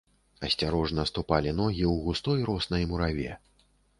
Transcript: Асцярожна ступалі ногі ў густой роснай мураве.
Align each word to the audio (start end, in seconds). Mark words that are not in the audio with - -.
Асцярожна 0.47 1.03
ступалі 1.09 1.51
ногі 1.59 1.83
ў 1.91 2.07
густой 2.07 2.45
роснай 2.49 2.83
мураве. 2.95 3.31